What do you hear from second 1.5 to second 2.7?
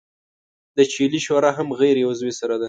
هم غیر عضوي سره ده.